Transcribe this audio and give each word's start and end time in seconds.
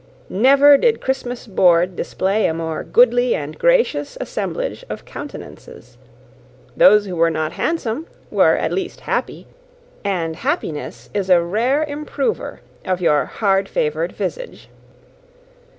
Never 0.29 0.77
did 0.77 0.99
Christmas 0.99 1.45
board 1.45 1.95
display 1.95 2.47
a 2.47 2.55
more 2.55 2.83
goodly 2.83 3.35
and 3.35 3.55
gracious 3.59 4.17
assemblage 4.19 4.83
of 4.89 5.05
countenances; 5.05 5.95
those 6.75 7.05
who 7.05 7.15
were 7.15 7.29
not 7.29 7.51
handsome 7.51 8.07
were, 8.31 8.55
at 8.57 8.73
least, 8.73 9.01
happy; 9.01 9.45
and 10.03 10.37
happiness 10.37 11.11
is 11.13 11.29
a 11.29 11.43
rare 11.43 11.83
improver 11.83 12.61
of 12.83 12.99
your 12.99 13.25
hard 13.25 13.69
favoured 13.69 14.11
visage. 14.13 14.69